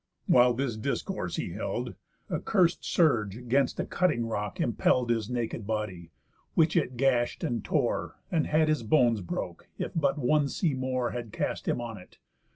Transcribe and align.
While 0.25 0.55
this 0.55 0.77
discourse 0.77 1.35
he 1.35 1.49
held, 1.51 1.93
A 2.27 2.39
curs'd 2.39 2.83
surge 2.83 3.47
'gainst 3.47 3.79
a 3.79 3.85
cutting 3.85 4.25
rock 4.25 4.59
impell'd 4.59 5.11
His 5.11 5.29
naked 5.29 5.67
body, 5.67 6.09
which 6.55 6.75
it 6.75 6.97
gash'd 6.97 7.43
and 7.43 7.63
tore, 7.63 8.15
And 8.31 8.47
had 8.47 8.67
his 8.67 8.81
bones 8.81 9.21
broke, 9.21 9.67
if 9.77 9.91
but 9.95 10.17
one 10.17 10.47
sea 10.49 10.73
more 10.73 11.11
Had 11.11 11.31
cast 11.31 11.67
him 11.67 11.79
on 11.79 11.99
it. 11.99 12.17